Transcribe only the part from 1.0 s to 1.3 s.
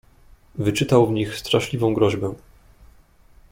w